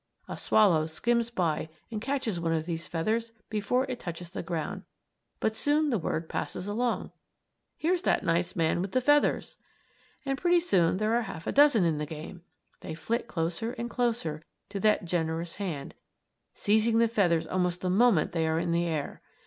[0.27, 4.81] A swallow skims by and catches one of these feathers before it touches the ground.
[5.39, 7.11] But soon the word passes along:
[7.77, 9.57] "Here's that nice man with the feathers!"
[10.25, 12.41] And, pretty soon, there are a half dozen in the game.
[12.79, 15.93] They flit closer and closer to that generous hand,
[16.55, 19.21] seizing the feathers almost the moment they are in the air.